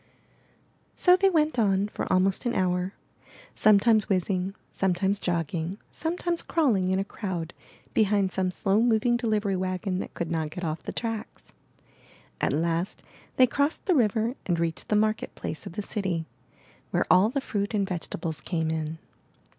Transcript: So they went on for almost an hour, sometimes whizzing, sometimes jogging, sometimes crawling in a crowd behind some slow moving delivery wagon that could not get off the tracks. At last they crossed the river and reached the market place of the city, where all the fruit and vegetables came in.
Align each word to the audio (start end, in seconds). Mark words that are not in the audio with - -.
So 0.95 1.15
they 1.15 1.29
went 1.29 1.59
on 1.59 1.87
for 1.89 2.11
almost 2.11 2.47
an 2.47 2.55
hour, 2.55 2.93
sometimes 3.53 4.09
whizzing, 4.09 4.55
sometimes 4.71 5.19
jogging, 5.19 5.77
sometimes 5.91 6.41
crawling 6.41 6.89
in 6.89 6.97
a 6.97 7.03
crowd 7.03 7.53
behind 7.93 8.31
some 8.31 8.49
slow 8.49 8.81
moving 8.81 9.15
delivery 9.15 9.55
wagon 9.55 9.99
that 9.99 10.15
could 10.15 10.31
not 10.31 10.49
get 10.49 10.63
off 10.63 10.81
the 10.81 10.91
tracks. 10.91 11.53
At 12.41 12.51
last 12.51 13.03
they 13.35 13.45
crossed 13.45 13.85
the 13.85 13.93
river 13.93 14.33
and 14.47 14.59
reached 14.59 14.87
the 14.87 14.95
market 14.95 15.35
place 15.35 15.67
of 15.67 15.73
the 15.73 15.83
city, 15.83 16.25
where 16.89 17.05
all 17.11 17.29
the 17.29 17.39
fruit 17.39 17.75
and 17.75 17.87
vegetables 17.87 18.41
came 18.41 18.71
in. 18.71 18.97